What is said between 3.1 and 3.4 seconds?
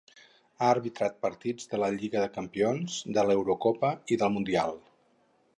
de